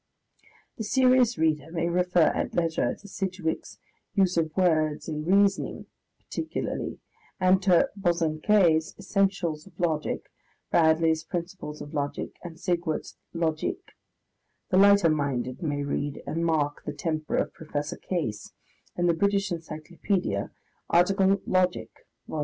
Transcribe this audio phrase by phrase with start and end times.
[0.39, 3.77] [Footnote: The serious reader may refer at leisure to Sidgwick's
[4.15, 5.85] Use of Words in Reasoning
[6.17, 6.97] (particularly),
[7.39, 10.25] and to Bosanquet's Essentials of Logic,
[10.71, 13.91] Bradley's Principles of Logic, and Sigwart's Logik;
[14.71, 18.53] the lighter minded may read and mark the temper of Professor Case
[18.97, 20.49] in the British Encyclopaedia,
[20.89, 21.91] article Logic
[22.27, 22.39] (Vol.